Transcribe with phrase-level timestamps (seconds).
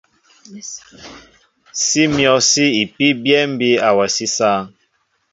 [1.83, 4.63] Sí myɔ̂ sí ipí byɛ̂ ḿbí awasí sááŋ.